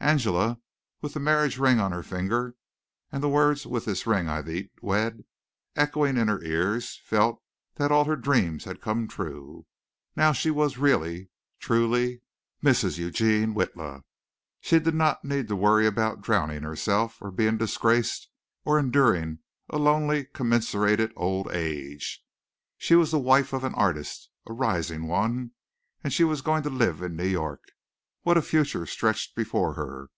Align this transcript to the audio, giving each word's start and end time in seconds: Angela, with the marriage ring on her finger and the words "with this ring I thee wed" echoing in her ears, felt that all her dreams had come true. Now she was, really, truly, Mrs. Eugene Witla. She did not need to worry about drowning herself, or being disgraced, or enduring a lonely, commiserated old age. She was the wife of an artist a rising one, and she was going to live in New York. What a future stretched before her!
Angela, 0.00 0.60
with 1.00 1.14
the 1.14 1.18
marriage 1.18 1.56
ring 1.56 1.80
on 1.80 1.90
her 1.92 2.02
finger 2.02 2.56
and 3.10 3.22
the 3.22 3.28
words 3.28 3.66
"with 3.66 3.86
this 3.86 4.06
ring 4.06 4.28
I 4.28 4.42
thee 4.42 4.68
wed" 4.82 5.24
echoing 5.76 6.18
in 6.18 6.28
her 6.28 6.42
ears, 6.42 7.00
felt 7.02 7.42
that 7.76 7.90
all 7.90 8.04
her 8.04 8.14
dreams 8.14 8.64
had 8.64 8.82
come 8.82 9.08
true. 9.08 9.64
Now 10.14 10.32
she 10.32 10.50
was, 10.50 10.76
really, 10.76 11.30
truly, 11.58 12.20
Mrs. 12.62 12.98
Eugene 12.98 13.54
Witla. 13.54 14.04
She 14.60 14.78
did 14.78 14.94
not 14.94 15.24
need 15.24 15.48
to 15.48 15.56
worry 15.56 15.86
about 15.86 16.20
drowning 16.20 16.64
herself, 16.64 17.22
or 17.22 17.30
being 17.30 17.56
disgraced, 17.56 18.28
or 18.66 18.78
enduring 18.78 19.38
a 19.70 19.78
lonely, 19.78 20.26
commiserated 20.26 21.14
old 21.16 21.50
age. 21.50 22.22
She 22.76 22.94
was 22.94 23.10
the 23.10 23.18
wife 23.18 23.54
of 23.54 23.64
an 23.64 23.72
artist 23.74 24.28
a 24.46 24.52
rising 24.52 25.08
one, 25.08 25.52
and 26.04 26.12
she 26.12 26.24
was 26.24 26.42
going 26.42 26.62
to 26.64 26.68
live 26.70 27.00
in 27.00 27.16
New 27.16 27.26
York. 27.26 27.64
What 28.22 28.38
a 28.38 28.40
future 28.42 28.86
stretched 28.86 29.34
before 29.36 29.74
her! 29.74 30.08